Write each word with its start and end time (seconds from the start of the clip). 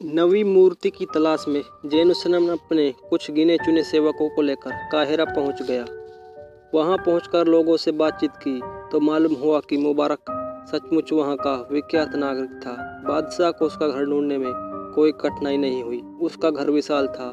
नवी 0.00 0.44
मूर्ति 0.44 0.90
की 0.90 1.04
तलाश 1.04 1.44
में 1.48 1.62
जैनुसनम 1.86 2.48
अपने 2.48 2.94
कुछ 3.10 3.30
गिने 3.30 3.56
चुने 3.56 3.82
सेवकों 3.82 4.28
को 4.28 4.42
लेकर 4.42 4.70
काहिरा 4.92 5.24
पहुँच 5.24 5.62
गया। 5.62 5.84
वहाँ 6.74 6.96
पहुंचकर 6.96 7.46
लोगों 7.46 7.76
से 7.76 7.92
बातचीत 7.92 8.30
की 8.36 8.60
तो 8.92 9.00
मालूम 9.00 9.34
हुआ 9.34 9.60
कि 9.60 9.76
मुबारक 9.76 10.30
सचमुच 10.70 11.12
वहाँ 11.12 11.36
का 11.36 11.68
विख्यात 11.72 12.14
नागरिक 12.14 12.50
था। 12.50 12.72
बादशाह 13.08 13.50
को 13.50 13.66
उसका 13.66 13.88
घर 13.88 14.04
ढूँढने 14.04 14.38
में 14.38 14.52
कोई 14.94 15.12
कठिनाई 15.12 15.56
नहीं 15.56 15.82
हुई। 15.82 16.00
उसका 16.22 16.50
घर 16.50 16.70
विशाल 16.70 17.06
था। 17.06 17.32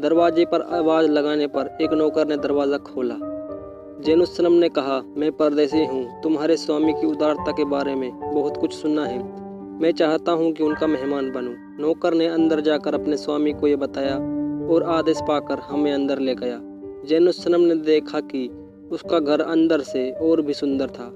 दरवाजे 0.00 0.44
पर 0.44 0.62
आवाज़ 0.62 1.10
लगाने 1.10 1.46
पर 1.46 1.76
एक 1.82 1.92
नौकर 1.92 2.26
ने 2.26 2.36
दरवाज़ा 2.36 2.78
खोला। 2.78 3.16
जैनुसनम 4.04 4.52
ने 4.52 4.68
कहा, 4.68 5.02
मैं 5.16 5.32
परदेसी 5.32 5.84
हूँ। 5.84 6.22
तुम्हारे 6.22 6.56
स्वामी 6.56 6.92
की 6.92 7.06
उदारता 7.06 7.52
के 7.52 7.64
बारे 7.64 7.94
में 7.94 8.10
बहुत 8.34 8.56
कुछ 8.56 8.74
सुना 8.74 9.04
है। 9.04 9.18
मैं 9.80 9.92
चाहता 9.92 10.32
हूँ 10.32 10.52
कि 10.52 10.62
उनका 10.62 10.86
मेहमान 10.86 11.30
बनूं। 11.30 11.82
नौकर 11.82 12.14
ने 12.14 12.26
अंदर 12.26 12.60
जाकर 12.60 12.94
अपने 12.94 13.16
स्वामी 13.16 13.52
को 13.52 13.66
यह 13.66 13.76
बताया 13.76 14.16
और 14.66 14.82
आदेश 14.82 15.20
पाकर 15.28 15.58
हमें 15.58 15.92
अंदर 15.92 16.18
ले 16.18 16.34
गया। 16.34 16.60
जैनुसनम 17.06 17.60
ने 17.60 17.74
देखा 17.74 18.20
कि 18.20 18.46
उसका 18.92 19.18
घर 19.18 19.40
अंदर 19.40 19.80
से 19.80 20.10
और 20.12 20.42
भी 20.42 20.54
सुंदर 20.54 20.86
था। 20.86 21.06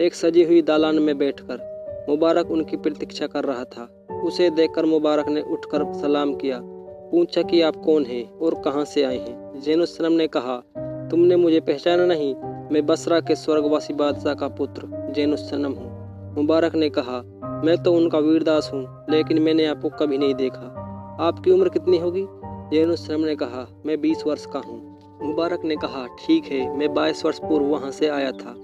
एक 0.00 0.14
सजी 0.14 0.44
हुई 0.44 0.62
दालान 0.62 0.98
में 0.98 1.18
बैठकर 1.18 2.06
मुबारक 2.08 2.50
उनकी 2.50 2.76
प्रतीक्षा 2.76 3.26
कर 3.26 3.44
रहा 3.44 3.64
था। 3.64 3.88
उसे 4.24 4.50
देखकर 4.50 4.86
मुबारक 4.86 5.28
ने 5.28 5.40
उठकर 5.40 5.92
सलाम 5.92 6.34
किया, 6.34 6.60
पूछा 6.62 7.42
कि 7.42 7.62
आप 7.62 7.76
कौन 7.76 8.04
हैं 8.04 8.30
और 8.32 8.54
कहाँ 8.54 8.84
से 8.84 9.02
आए 9.02 9.18
हैं? 9.18 9.60
जैनुसलम 9.60 10.12
ने 10.12 10.26
कहा, 10.26 10.62
तुमने 11.10 11.36
मुझे 11.36 11.60
पहचाना 11.60 12.06
नहीं, 12.06 12.34
मैं 12.72 12.86
बसरा 12.86 13.20
के 13.20 13.34
स्वर्गवासी 13.36 13.94
बादशाह 13.94 14.34
का 14.34 14.48
पुत्र 14.48 15.12
जैनुसलम 15.16 15.72
हूँ। 15.72 16.34
मुबारक 16.34 16.74
ने 16.74 16.90
कहा 16.90 17.22
मैं 17.64 17.82
तो 17.82 17.92
उनका 17.92 18.18
वीरदास 18.18 18.70
हूँ, 18.74 19.04
लेकिन 19.10 19.42
मैंने 19.42 19.66
आपको 19.66 19.88
कभी 19.88 20.18
नहीं 20.18 20.34
देखा। 20.34 20.74
आपकी 21.20 21.50
उम्र 21.50 21.68
कितनी 21.68 21.98
होगी? 21.98 22.26
जैनुसलम 22.72 23.20
ने 23.20 23.36
कहा, 23.36 23.82
मैं 23.86 24.00
बीस 24.00 24.22
वर्ष 24.26 24.46
का 24.46 24.58
हूँ। 24.58 24.98
मुबारक 25.22 25.64
ने 25.64 25.76
कहा, 25.76 26.06
ठीक 26.06 26.44
है, 26.44 26.76
मैं 26.76 26.94
बाईस 26.94 27.24
वर्ष 27.24 27.38
पूर्व 27.38 27.64
वहाँ 27.64 27.90
से 27.90 28.08
आया 28.08 28.32
था। 28.32 28.54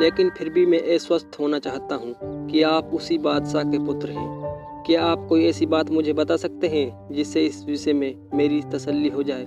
लेकिन 0.00 0.30
फिर 0.30 0.48
भी 0.48 0.66
मैं 0.66 0.94
अस्वस्थ 0.94 1.36
होना 1.40 1.58
चाहता 1.58 1.94
हूँ 1.94 2.14
कि 2.48 2.62
आप 2.62 2.90
उसी 2.94 3.18
बादशाह 3.18 3.62
के 3.62 3.78
पुत्र 3.78 4.10
हैं। 4.10 4.82
क्या 4.86 5.04
आप 5.04 5.26
कोई 5.28 5.46
ऐसी 5.46 5.66
बात 5.66 5.90
मुझे 5.90 6.12
बता 6.12 6.36
सकते 6.36 6.66
हैं, 6.66 7.08
जिससे 7.12 7.46
इस 7.46 7.64
विषय 7.66 7.92
में 7.92 8.14
मेरी 8.34 8.62
तसल्ली 8.62 9.08
हो 9.08 9.22
जाए? 9.22 9.46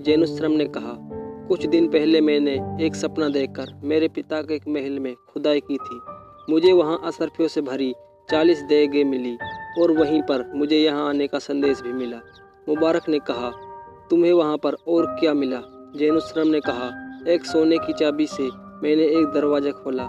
जैनुश्रम 0.00 0.52
ने 0.52 0.64
कहा, 0.64 0.98
कुछ 1.48 1.66
दिन 1.66 1.88
पहले 1.88 2.20
मैंने 2.20 2.84
एक 2.86 2.94
सपना 2.94 3.28
देखकर 3.28 3.80
मेरे 3.84 4.08
पिता 4.08 4.42
के 4.42 4.54
एक 4.54 4.68
महल 4.68 4.98
में 4.98 5.14
खुदाई 5.14 5.60
की 5.60 5.76
थी। 5.76 6.00
मुझे 6.52 6.72
वहाँ 6.72 7.00
असरफियों 7.04 7.48
से 7.48 7.60
भरी 7.60 7.94
चालीस 8.32 8.60
देगे 8.62 9.02
मिली, 9.04 9.36
और 9.78 9.90
वहीं 9.90 10.20
पर 10.22 10.44
मुझे 10.54 10.76
यहाँ 10.76 11.08
आने 11.08 11.26
का 11.26 11.38
संदेश 11.38 11.80
भी 11.80 11.92
मिला। 11.92 12.20
मुबारक 12.68 13.08
ने 13.08 13.18
कहा, 13.20 13.50
तुम्हें 14.10 14.32
वहाँ 14.32 14.56
पर 14.56 14.74
और 14.88 15.06
क्या 15.20 15.34
मिला? 15.34 15.60
जैनुश्रम 15.96 16.48
ने 16.48 16.60
कहा, 16.60 16.90
एक 17.28 17.44
सोने 17.44 17.78
की 17.78 17.92
चाबी 17.92 18.26
से 18.26 18.48
मैंने 18.82 19.04
एक 19.10 19.26
दरवाज़ा 19.34 19.70
खोला 19.72 20.06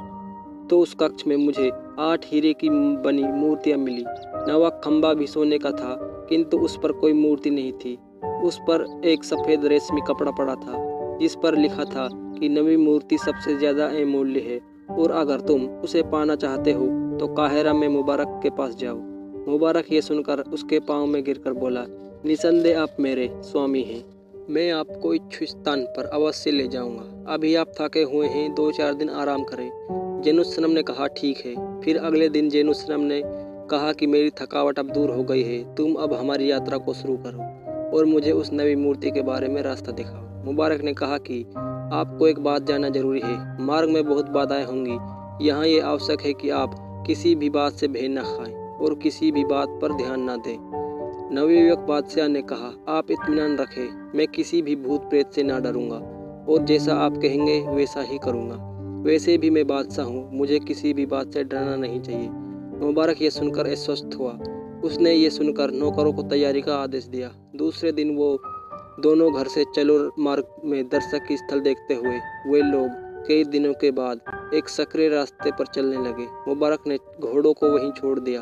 तो 0.69 0.79
उस 0.79 0.95
कक्ष 0.99 1.27
में 1.27 1.35
मुझे 1.35 1.69
आठ 1.99 2.25
हीरे 2.25 2.53
की 2.53 2.69
बनी 3.01 3.23
मूर्तियाँ 3.23 3.77
मिली। 3.77 4.03
नवा 4.47 4.69
खम्बा 4.83 5.13
भी 5.13 5.27
सोने 5.27 5.57
का 5.57 5.71
था, 5.71 5.95
किंतु 6.29 6.59
उस 6.59 6.77
पर 6.83 6.91
कोई 6.91 7.13
मूर्ति 7.13 7.49
नहीं 7.49 7.71
थी। 7.73 7.97
उस 8.43 8.59
पर 8.59 8.85
एक 9.05 9.23
सफ़ेद 9.23 9.65
रेशमी 9.65 10.01
कपड़ा 10.07 10.31
पड़ा 10.31 10.55
था, 10.55 11.17
जिस 11.19 11.35
पर 11.35 11.57
लिखा 11.57 11.83
था 11.85 12.07
कि 12.39 12.49
नवी 12.49 12.77
मूर्ति 12.77 13.17
सबसे 13.17 13.55
ज़्यादा 13.55 13.87
अमूल्य 14.01 14.39
है, 14.39 14.59
और 14.95 15.11
अगर 15.11 15.41
तुम 15.41 15.65
उसे 15.79 16.03
पाना 16.03 16.35
चाहते 16.35 16.71
हो 16.71 16.87
तो 17.19 17.27
काहिरा 17.27 17.73
में 17.73 17.87
मुबारक 17.87 18.39
के 18.43 18.49
पास 18.49 18.75
जाओ। 18.75 18.95
मुबारक 19.51 19.85
ये 19.91 20.01
सुनकर 20.01 20.39
उसके 20.39 20.79
पाँव 20.79 21.05
में 21.05 21.23
गिरकर 21.23 21.53
बोला, 21.53 21.85
निसंदेह 22.25 22.81
आप 22.81 22.97
मेरे 22.99 23.29
स्वामी 23.35 23.81
हैं। 23.81 24.05
मैं 24.49 24.71
आपको 24.71 25.13
इच्छु 25.13 25.45
स्थान 25.45 25.81
पर 25.81 26.05
अवश्य 26.05 26.51
ले 26.51 26.67
जाऊँगा। 26.67 27.33
अभी 27.33 27.55
आप 27.55 27.67
थके 27.81 28.03
हुए 28.03 28.27
हैं, 28.27 28.55
दो 28.55 28.71
चार 28.71 28.93
दिन 28.93 29.09
आराम 29.09 29.43
करें। 29.43 29.71
जेनुसनम 30.25 30.71
ने 30.71 30.83
कहा, 30.83 31.07
ठीक 31.07 31.37
है। 31.45 31.81
फिर 31.81 31.97
अगले 31.97 32.29
दिन 32.29 32.49
जेनुसनम 32.49 33.01
ने 33.01 33.21
कहा 33.69 33.93
कि, 33.93 34.07
मेरी 34.07 34.29
थकावट 34.29 34.79
अब 34.79 34.89
दूर 34.89 35.09
हो 35.09 35.23
गई 35.23 35.43
है। 35.43 35.75
तुम 35.75 35.93
अब 35.93 36.13
हमारी 36.13 36.51
यात्रा 36.51 36.77
को 36.77 36.93
शुरू 36.93 37.17
करो 37.17 37.39
और 37.97 38.05
मुझे 38.05 38.31
उस 38.31 38.53
नवी 38.53 38.75
मूर्ति 38.75 39.11
के 39.11 39.21
बारे 39.21 39.47
में 39.47 39.61
रास्ता 39.61 39.91
दिखाओ। 39.91 40.45
मुबारक 40.45 40.81
ने 40.81 40.93
कहा 40.93 41.17
कि, 41.17 41.45
आपको 41.93 42.27
एक 42.27 42.39
बात 42.39 42.63
जानना 42.63 42.89
ज़रूरी 42.89 43.21
है। 43.23 43.61
मार्ग 43.61 43.89
में 43.89 44.05
बहुत 44.05 44.29
बाधाएँ 44.29 44.65
होंगी। 44.65 44.97
यहाँ 45.45 45.67
ये 45.67 45.79
आवश्यक 45.79 46.21
है 46.21 46.33
कि 46.33 46.49
आप 46.49 46.82
किसी 47.07 47.35
भी 47.35 47.49
बात 47.49 47.73
से 47.73 47.87
भेद 47.87 48.11
न 48.11 48.21
खाएँ 48.21 48.53
और 48.53 48.95
किसी 48.95 49.31
भी 49.31 49.43
बात 49.43 49.79
पर 49.81 49.93
ध्यान 49.93 50.29
न 50.29 50.37
दें। 50.37 50.57
नवयुवक 51.35 51.79
बादशाह 51.79 52.27
ने 52.27 52.41
कहा, 52.41 52.85
आप 52.87 53.11
इतमान 53.11 53.57
रखें, 53.57 54.17
मैं 54.17 54.27
किसी 54.27 54.61
भी 54.61 54.75
भूत 54.75 55.01
प्रेत 55.01 55.31
से 55.31 55.43
ना 55.43 55.59
डरूँगा 55.59 55.95
और 56.49 56.63
जैसा 56.63 56.95
आप 56.95 57.17
कहेंगे, 57.17 57.61
वैसा 57.61 58.01
ही 58.01 58.17
करूँगा। 58.17 58.55
वैसे 59.03 59.37
भी 59.37 59.49
मैं 59.49 59.67
बादशाह 59.67 60.05
हूँ, 60.05 60.29
मुझे 60.33 60.59
किसी 60.59 60.93
भी 60.93 61.05
बात 61.05 61.33
से 61.33 61.43
डरना 61.43 61.75
नहीं 61.75 62.01
चाहिए। 62.01 62.29
मुबारक 62.85 63.21
ये 63.21 63.29
सुनकर 63.29 63.67
अस्वस्थ 63.67 64.09
हुआ। 64.19 64.39
उसने 64.83 65.13
ये 65.13 65.29
सुनकर 65.29 65.71
नौकरों 65.71 66.13
को 66.13 66.23
तैयारी 66.23 66.61
का 66.61 66.75
आदेश 66.75 67.05
दिया। 67.05 67.31
दूसरे 67.55 67.91
दिन 67.91 68.15
वो 68.15 68.41
दोनों 68.99 69.33
घर 69.33 69.47
से 69.47 69.65
चलो 69.75 70.11
मार्ग 70.19 70.43
में 70.65 70.89
दर्शक 70.89 71.25
की 71.27 71.37
स्थल 71.37 71.59
देखते 71.59 71.93
हुए, 71.93 72.19
वे 72.47 72.61
लोग 72.61 73.02
कई 73.27 73.43
दिनों 73.43 73.73
के 73.73 73.91
बाद 73.91 74.21
एक 74.53 74.69
सक्रिय 74.69 75.09
रास्ते 75.09 75.51
पर 75.51 75.65
चलने 75.65 75.97
लगे। 76.09 76.27
मुबारक 76.47 76.87
ने 76.87 76.97
घोड़ों 77.21 77.53
को 77.53 77.69
वहीं 77.69 77.91
छोड़ 77.91 78.19
दिया 78.19 78.41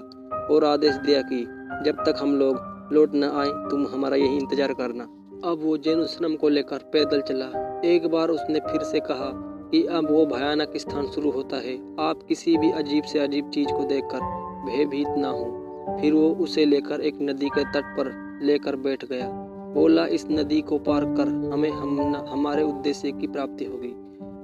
और 0.54 0.66
आदेश 0.66 0.96
दिया 0.96 1.22
कि 1.22 1.42
जब 1.86 2.04
तक 2.06 2.16
हम 2.22 2.36
लोग 2.36 2.90
लौट 2.94 3.16
न 3.16 3.24
आए, 3.24 3.50
तुम 3.70 3.86
हमारा 3.88 4.16
यही 4.16 4.38
इंतज़ार 4.38 4.74
करना। 4.74 5.04
अब 5.44 5.60
वो 5.64 5.78
जेनुसनम 5.78 6.36
को 6.36 6.50
लेकर 6.50 6.78
पैदल 6.94 7.22
चला। 7.22 7.46
एक 7.86 8.08
बार 8.08 8.30
उसने 8.30 8.60
फिर 8.60 8.84
से 8.84 9.00
कहा 9.00 9.32
कि 9.72 9.84
अब 9.86 10.12
वो 10.12 10.26
भयानक 10.26 10.74
स्थान 10.78 11.08
शुरू 11.08 11.32
होता 11.32 11.58
है। 11.58 11.78
आप 12.00 12.24
किसी 12.28 12.58
भी 12.58 12.72
अजीब 12.72 13.04
से 13.04 13.20
अजीब 13.20 13.50
चीज़ 13.50 13.70
को 13.70 13.84
देखकर 13.84 14.20
भयभीत 14.66 15.08
ना 15.18 15.30
हो। 15.30 15.98
फिर 16.02 16.14
वो 16.14 16.30
उसे 16.40 16.66
लेकर 16.66 17.02
एक 17.02 17.22
नदी 17.22 17.50
के 17.50 17.64
तट 17.64 17.96
पर 17.98 18.12
लेकर 18.44 18.76
बैठ 18.76 19.06
गया। 19.06 19.28
बोला, 19.74 20.06
इस 20.06 20.26
नदी 20.32 20.62
को 20.62 20.78
पार 20.80 21.06
कर, 21.06 21.28
हमें 21.54 21.70
हम 21.70 22.16
हमारे 22.30 22.64
उद्देश्य 22.64 23.12
की 23.12 23.28
प्राप्ति 23.28 23.66
होगी। 23.66 23.94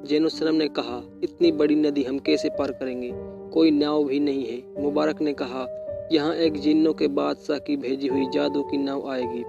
जेनुसलम 0.05 0.55
ने 0.55 0.67
कहा, 0.69 1.01
इतनी 1.23 1.51
बड़ी 1.51 1.75
नदी 1.75 2.03
हम 2.03 2.19
कैसे 2.19 2.49
पार 2.49 2.71
करेंगे? 2.71 3.11
कोई 3.53 3.71
नाव 3.71 4.03
भी 4.03 4.19
नहीं 4.19 4.45
है। 4.45 4.83
मुबारक 4.83 5.21
ने 5.21 5.33
कहा, 5.33 5.65
यहाँ 6.11 6.33
एक 6.35 6.59
जिन्नों 6.59 6.93
के 6.93 7.07
बादशाह 7.07 7.57
की 7.57 7.77
भेजी 7.77 8.07
हुई 8.07 8.27
जादू 8.33 8.63
की 8.63 8.77
नाव 8.77 9.09
आएगी। 9.11 9.41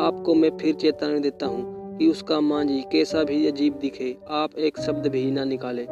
आपको 0.00 0.34
मैं 0.34 0.50
फिर 0.58 0.74
चेतावनी 0.74 1.20
देता 1.20 1.46
हूँ 1.46 1.96
कि 1.98 2.08
उसका 2.08 2.40
मांझी 2.40 2.80
कैसा 2.92 3.22
भी 3.24 3.46
अजीब 3.46 3.74
दिखे, 3.74 4.16
आप 4.28 4.58
एक 4.58 4.80
शब्द 4.80 5.06
भी 5.06 5.30
ना 5.30 5.44
निकाले 5.44 5.84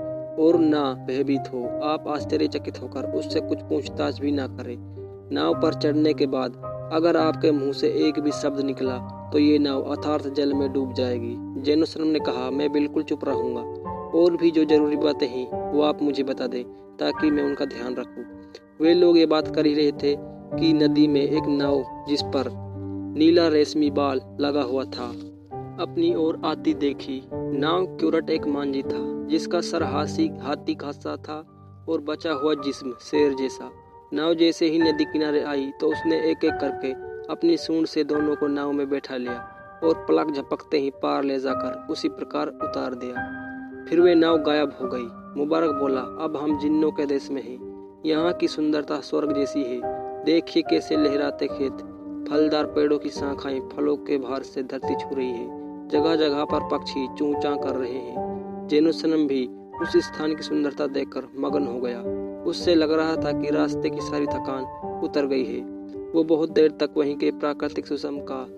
और 0.43 0.59
ना 0.59 0.83
भयभीत 1.09 1.53
हो। 1.53 1.65
आप 1.85 2.09
आश्चर्यचकित 2.09 2.81
होकर 2.83 3.11
उससे 3.11 3.41
कुछ 3.41 3.63
पूछताछ 3.63 4.21
भी 4.21 4.33
ना 4.33 4.47
करें। 4.47 4.77
नाव 5.33 5.61
पर 5.63 5.75
चढ़ने 5.75 6.13
के 6.15 6.27
बाद 6.27 6.63
अगर 6.93 7.17
आपके 7.17 7.51
मुँह 7.51 7.73
से 7.73 7.89
एक 8.09 8.19
भी 8.21 8.33
शब्द 8.33 8.61
निकला 8.61 8.99
तो 9.33 9.39
ये 9.39 9.59
नाव 9.59 9.83
अथार्थ 9.95 10.29
जल 10.29 10.53
में 10.55 10.73
डूब 10.73 10.93
जाएगी। 10.95 11.35
जैनुसलम 11.63 12.07
ने 12.07 12.19
कहा, 12.19 12.51
मैं 12.51 12.73
बिल्कुल 12.73 13.03
चुप 13.03 13.25
रहूँगा। 13.25 13.86
और 14.17 14.37
भी 14.37 14.51
जो 14.51 14.65
ज़रूरी 14.65 14.97
बातें 14.97 15.27
हैं, 15.27 15.73
वो 15.73 15.83
आप 15.83 16.03
मुझे 16.03 16.23
बता 16.23 16.47
दें, 16.47 16.63
ताकि 16.97 17.31
मैं 17.31 17.43
उनका 17.43 17.65
ध्यान 17.65 17.95
रखूँ। 17.95 18.25
वे 18.81 18.95
लोग 18.95 19.19
ये 19.19 19.27
बात 19.27 19.55
कर 19.55 19.67
ही 19.67 19.75
रहे 19.75 19.93
थे 19.93 20.15
कि 20.59 20.73
नदी 20.73 21.07
में 21.09 21.23
एक 21.23 21.47
नाव, 21.49 22.05
जिस 22.09 22.23
पर 22.23 22.51
नीला 23.19 23.49
रेशमी 23.49 23.91
बाल 23.91 24.21
लगा 24.41 24.63
हुआ 24.63 24.85
था, 24.85 25.09
अपनी 25.81 26.15
ओर 26.15 26.41
आती 26.45 26.75
देखी। 26.75 27.21
नाव 27.33 27.87
क्यूरट 27.97 28.31
एक 28.31 28.47
मांझी 28.47 28.83
था, 28.83 29.01
जिसका 29.29 29.61
सर 29.61 29.83
हासी, 29.83 30.29
हाथी 30.41 30.75
खासा 30.75 31.17
था 31.19 31.39
और 31.89 32.01
बचा 32.01 32.33
हुआ 32.33 32.55
जिस्म 32.55 32.93
शेर 33.01 33.35
जैसा। 33.35 33.71
नाव 34.13 34.35
जैसे 34.35 34.67
ही 34.67 34.79
नदी 34.79 35.05
किनारे 35.05 35.43
आई 35.43 35.71
तो 35.81 35.87
उसने 35.87 36.21
एक 36.31 36.45
एक 36.45 36.59
करके 36.61 36.93
अपनी 37.33 37.57
सूंड 37.57 37.87
से 37.87 38.05
दोनों 38.05 38.37
को 38.37 38.47
नाव 38.47 38.73
में 38.73 38.89
बैठा 38.91 39.17
लिया 39.17 39.39
और 39.85 40.05
पलक 40.09 40.31
झपकते 40.33 40.79
ही 40.79 40.91
पार 41.03 41.25
ले 41.25 41.39
जाकर 41.39 41.93
उसी 41.93 42.09
प्रकार 42.09 42.49
उतार 42.49 42.95
दिया। 42.95 43.46
फिर 43.89 44.01
वे 44.01 44.15
नाव 44.15 44.39
गायब 44.39 44.73
हो 44.83 44.89
गई। 44.89 45.39
मुबारक 45.41 45.71
बोला, 45.71 46.01
अब 46.01 46.37
हम 46.37 46.59
जिन्नों 46.59 46.91
के 46.91 47.07
देश 47.07 47.31
में 47.31 47.43
हैं। 47.43 47.87
यहाँ 48.07 48.33
की 48.33 48.49
सुंदरता 48.49 49.01
स्वर्ग 49.01 49.35
जैसी 49.35 49.63
है। 49.63 49.81
देखिए 50.25 50.63
कैसे 50.63 50.97
लहराते 50.97 51.47
खेत। 51.47 51.73
फलदार 52.31 52.65
पेड़ों 52.67 52.99
की 52.99 53.09
शाखाएँ 53.09 53.61
फलों 53.61 53.97
के 53.97 54.19
भार 54.19 54.43
से 54.43 54.63
धरती 54.63 54.95
छू 54.95 55.15
रही 55.15 55.31
है। 55.31 55.49
जगह 55.89 56.17
जगह 56.17 56.45
पर 56.45 56.61
पक्षी 56.61 57.09
चूचा 57.19 57.57
कर 57.57 57.77
रहे 57.77 57.93
हैं। 57.93 58.69
जेनुसनम 58.69 59.27
भी 59.27 59.47
उस 59.83 59.97
स्थान 59.97 60.35
की 60.35 60.43
सुंदरता 60.43 60.87
देखकर 60.87 61.23
मगन 61.39 61.67
हो 61.67 61.81
गया। 61.81 62.01
उससे 62.43 62.75
लग 62.75 62.93
रहा 62.93 63.17
था 63.17 63.43
कि 63.43 63.51
रास्ते 63.51 63.91
की 63.91 64.01
सारी 64.01 64.27
थकान 64.27 64.65
उतर 65.05 65.27
गई 65.27 65.45
है। 65.45 65.61
वो 66.13 66.25
बहुत 66.25 66.51
देर 66.51 66.71
तक 66.71 66.91
वहीं 66.97 67.17
के 67.17 67.31
प्राकृतिक 67.31 67.87
सुषम 67.87 68.19
का 68.19 68.49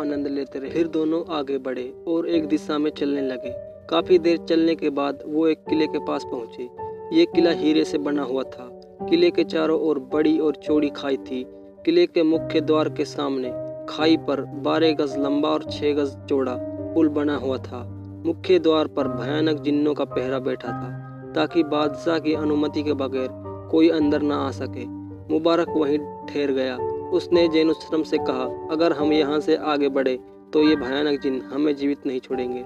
आनंद 0.00 0.26
लेते 0.26 0.58
रहे। 0.58 0.70
फिर 0.70 0.88
दोनों 0.88 1.34
आगे 1.34 1.58
बढ़े 1.58 2.04
और 2.08 2.28
एक 2.28 2.48
दिशा 2.48 2.78
में 2.78 2.90
चलने 2.90 3.22
लगे। 3.22 3.69
काफ़ी 3.90 4.18
देर 4.18 4.36
चलने 4.38 4.74
के 4.74 4.90
बाद 4.90 5.22
वो 5.26 5.46
एक 5.48 5.64
किले 5.68 5.86
के 5.86 5.98
पास 5.98 6.24
पहुँचे। 6.24 6.68
ये 7.16 7.24
किला 7.24 7.50
हीरे 7.50 7.84
से 7.84 7.98
बना 7.98 8.22
हुआ 8.22 8.42
था। 8.42 8.68
किले 9.10 9.30
के 9.30 9.44
चारों 9.44 9.80
ओर 9.80 9.98
बड़ी 10.12 10.38
और 10.38 10.56
चौड़ी 10.56 10.90
खाई 10.90 11.16
थी। 11.16 11.44
किले 11.84 12.06
के 12.06 12.22
मुख्य 12.22 12.60
द्वार 12.60 12.88
के 12.88 13.04
सामने 13.04 13.50
खाई 13.88 14.16
पर 14.16 14.40
बारह 14.40 14.92
गज 14.92 15.16
लंबा 15.18 15.48
और 15.48 15.64
छह 15.64 15.92
गज 15.92 16.16
चौड़ा 16.28 16.54
पुल 16.94 17.08
बना 17.08 17.36
हुआ 17.36 17.56
था। 17.58 17.82
मुख्य 18.26 18.58
द्वार 18.58 18.86
पर 18.86 19.08
भयानक 19.08 19.60
जिन्नों 19.60 19.94
का 19.94 20.04
पहरा 20.04 20.38
बैठा 20.38 20.68
था, 20.68 21.32
ताकि 21.34 21.62
बादशाह 21.62 22.18
की 22.18 22.34
अनुमति 22.34 22.82
के 22.82 22.92
बगैर 22.92 23.28
कोई 23.70 23.88
अंदर 23.88 24.22
ना 24.22 24.36
आ 24.36 24.50
सके। 24.50 24.86
मुबारक 25.34 25.68
वहीं 25.68 25.98
ठहर 25.98 26.52
गया। 26.52 26.76
उसने 27.10 27.48
जैनुसलम 27.48 28.02
से 28.02 28.18
कहा, 28.18 28.44
अगर 28.70 28.92
हम 28.92 29.12
यहाँ 29.12 29.40
से 29.40 29.56
आगे 29.56 29.88
बढ़े 29.88 30.18
तो 30.52 30.62
ये 30.62 30.76
भयानक 30.76 31.20
जिन 31.20 31.40
हमें 31.42 31.74
जीवित 31.76 32.06
नहीं 32.06 32.20
छोड़ेंगे। 32.20 32.60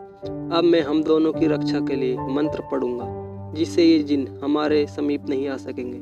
अब 0.57 0.65
मैं 0.65 0.81
हम 0.81 1.03
दोनों 1.03 1.33
की 1.33 1.47
रक्षा 1.47 1.81
के 1.81 1.97
लिए 1.97 2.17
मंत्र 2.31 2.63
पढ़ूँगा, 2.71 3.07
जिससे 3.55 3.85
ये 3.85 3.99
जिन 4.03 4.27
हमारे 4.43 4.87
समीप 4.87 5.27
नहीं 5.29 5.49
आ 5.49 5.57
सकेंगे, 5.57 5.99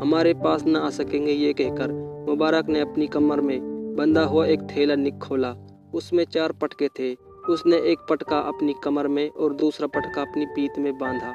हमारे 0.00 0.34
पास 0.34 0.64
न 0.66 0.76
आ 0.76 0.90
सकेंगे 0.92 1.32
ये 1.32 1.52
कहकर 1.52 1.92
मुबारक 2.28 2.68
ने 2.68 2.80
अपनी 2.80 3.06
कमर 3.06 3.40
में 3.40 3.96
बंधा 3.96 4.22
हुआ 4.24 4.46
एक 4.46 4.60
थैला 4.70 4.94
निक 4.94 5.18
खोला। 5.18 5.54
उसमें 5.94 6.24
चार 6.24 6.52
पटके 6.52 6.88
थे। 6.98 7.12
उसने 7.50 7.76
एक 7.90 8.06
पटका 8.10 8.38
अपनी 8.42 8.74
कमर 8.84 9.08
में 9.08 9.28
और 9.28 9.54
दूसरा 9.54 9.86
पटका 9.86 10.22
अपनी 10.22 10.46
पीठ 10.46 10.78
में 10.78 10.96
बांधा 10.98 11.32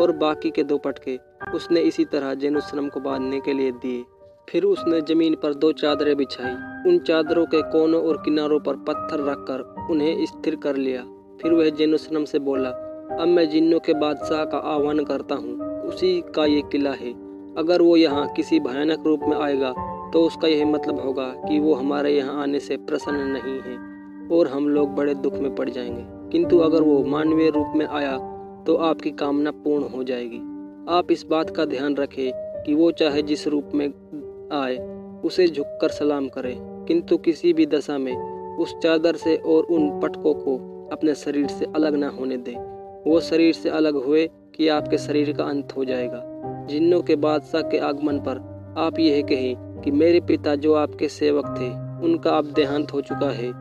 और 0.00 0.12
बाकी 0.16 0.50
के 0.50 0.62
दो 0.64 0.76
पटके 0.78 1.16
उसने 1.54 1.80
इसी 1.80 2.04
तरह 2.04 2.34
जैनुसलम 2.34 2.88
को 2.88 3.00
बांधने 3.00 3.40
के 3.40 3.52
लिए 3.52 3.72
दिए। 3.74 4.04
फिर 4.48 4.64
उसने 4.64 5.00
ज़मीन 5.00 5.34
पर 5.34 5.54
दो 5.54 5.72
चादरें 5.72 6.16
बिछाई। 6.16 6.52
उन 6.90 6.98
चादरों 6.98 7.44
के 7.46 7.60
कोनों 7.62 8.02
और 8.02 8.16
किनारों 8.16 8.58
पर 8.60 8.76
पत्थर 8.78 9.24
रखकर 9.24 9.86
उन्हें 9.90 10.24
स्थिर 10.26 10.56
कर 10.56 10.76
लिया। 10.76 11.02
फिर 11.42 11.52
वह 11.52 11.68
जैनुसलम 11.70 12.24
से 12.24 12.38
बोला, 12.38 12.68
अब 13.20 13.28
मैं 13.28 13.48
जिन्नों 13.50 13.80
के 13.80 13.94
बादशाह 13.94 14.44
का 14.44 14.58
आह्वान 14.66 15.04
करता 15.04 15.34
हूँ। 15.34 15.82
उसी 15.82 16.20
का 16.34 16.44
ये 16.44 16.62
किला 16.72 16.92
है। 16.92 17.12
अगर 17.56 17.82
वो 17.82 17.96
यहाँ 17.96 18.26
किसी 18.28 18.60
भयानक 18.60 19.06
रूप 19.06 19.20
में 19.22 19.36
आएगा 19.36 19.72
तो 20.12 20.24
उसका 20.26 20.48
यह 20.48 20.66
मतलब 20.66 21.00
होगा 21.00 21.26
कि 21.38 21.58
वो 21.60 21.74
हमारे 21.74 22.12
यहाँ 22.12 22.42
आने 22.42 22.60
से 22.60 22.76
प्रसन्न 22.76 23.26
नहीं 23.28 23.58
है 23.60 23.76
और 24.28 24.48
हम 24.48 24.68
लोग 24.68 24.94
बड़े 24.94 25.14
दुख 25.14 25.34
में 25.34 25.54
पड़ 25.54 25.68
जाएँगे। 25.70 26.04
किंतु 26.30 26.58
अगर 26.58 26.82
वो 26.82 27.02
मानवीय 27.04 27.50
रूप 27.50 27.72
में 27.76 27.86
आया 27.86 28.16
तो 28.66 28.76
आपकी 28.82 29.10
कामना 29.10 29.50
पूर्ण 29.50 29.88
हो 29.88 30.04
जाएगी। 30.04 30.38
आप 30.88 31.10
इस 31.10 31.26
बात 31.26 31.50
का 31.56 31.64
ध्यान 31.64 31.96
रखें 31.96 32.30
कि 32.64 32.74
वो 32.74 32.90
चाहे 32.92 33.22
जिस 33.22 33.46
रूप 33.48 33.70
में 33.74 33.88
आए, 34.52 34.76
उसे 35.24 35.48
झुककर 35.48 35.88
सलाम 35.88 36.28
करे। 36.28 36.56
किंतु 36.60 37.16
किसी 37.16 37.52
भी 37.52 37.66
दशा 37.66 37.98
में 37.98 38.38
उस 38.56 38.78
चादर 38.78 39.16
से 39.16 39.36
और 39.36 39.64
उन 39.64 40.00
पटकों 40.00 40.34
को 40.34 40.88
अपने 40.92 41.14
शरीर 41.14 41.46
से 41.46 41.64
अलग 41.64 41.94
ना 41.94 42.08
होने 42.08 42.36
दे। 42.36 42.54
वो 43.10 43.20
शरीर 43.20 43.54
से 43.54 43.68
अलग 43.68 43.94
हुए 43.94 44.30
कि 44.54 44.68
आपके 44.68 44.98
शरीर 44.98 45.32
का 45.32 45.44
अंत 45.44 45.76
हो 45.76 45.84
जाएगा। 45.84 46.22
जिन्नों 46.70 47.02
के 47.02 47.16
बादशाह 47.16 47.62
के 47.62 47.78
आगमन 47.78 48.18
पर 48.18 48.58
आप 48.78 48.98
यह 48.98 49.22
कहें 49.22 49.80
कि 49.84 49.90
मेरे 49.90 50.20
पिता 50.20 50.54
जो 50.54 50.74
आपके 50.74 51.08
सेवक 51.08 51.44
थे, 51.46 51.68
उनका 52.06 52.30
अब 52.30 52.44
देहांत 52.44 52.92
हो 52.92 53.00
चुका 53.00 53.30
है, 53.30 53.52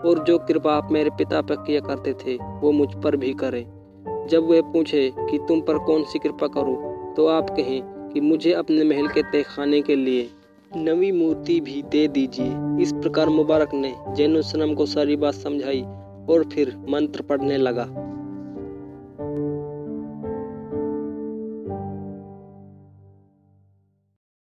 और 0.00 0.24
जो 0.24 0.38
कृपा 0.38 0.72
आप 0.72 0.88
मेरे 0.92 1.10
पिता 1.10 1.42
पर 1.42 1.56
किया 1.56 1.80
करते 1.80 2.12
थे, 2.12 2.34
वो 2.34 2.72
मुझ 2.72 2.88
पर 3.04 3.16
भी 3.16 3.32
करें। 3.32 3.84
जब 4.28 4.46
वे 4.46 4.62
पूछे 4.62 5.12
कि 5.18 5.38
तुम 5.38 5.60
पर 5.60 5.78
कौन 5.78 6.02
सी 6.02 6.18
कृपा 6.18 6.46
करूँ 6.46 6.94
तो 7.14 7.26
आप 7.26 7.50
कहें 7.50 7.93
कि 8.14 8.20
मुझे 8.20 8.52
अपने 8.52 8.84
महल 8.84 9.08
के 9.08 9.22
तहखाने 9.22 9.82
के 9.82 9.96
लिए 9.96 10.30
नवी 10.76 11.12
मूर्ति 11.12 11.60
भी 11.60 11.82
दे 11.82 12.08
दीजिए। 12.08 12.82
इस 12.82 12.92
प्रकार 12.92 13.28
मुबारक 13.28 13.74
ने 13.74 13.94
जैनुसलम 14.16 14.74
को 14.74 14.86
सारी 14.86 15.16
बात 15.16 15.34
समझाई 15.34 15.82
और 16.30 16.48
फिर 16.54 16.76
मंत्र 16.88 17.22
पढ़ने 17.22 17.56
लगा। 17.56 17.86